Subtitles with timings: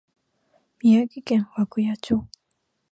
[0.81, 2.25] 宮城県涌谷町